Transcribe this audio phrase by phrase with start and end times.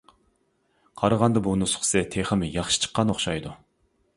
[1.01, 3.53] قارىغاندا بۇ نۇسخىسى تېخىمۇ ياخشى چىققان ئوخشايدۇ.